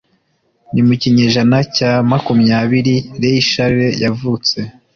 Ni 0.73 0.81
mu 0.87 0.93
kinyejana 1.01 1.57
cya 1.75 1.91
makumyabiri 2.09 2.95
Ray 3.21 3.39
Charles 3.51 3.97
yavutse 4.05 4.57